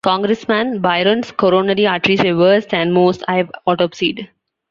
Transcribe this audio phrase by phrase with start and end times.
[0.03, 4.29] "Congressman Byron's coronary arteries were worse than most I've autopsied."